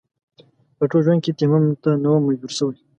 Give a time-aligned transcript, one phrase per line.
[0.77, 2.77] په ټول ژوند کې تيمم ته نه وم مجبور شوی.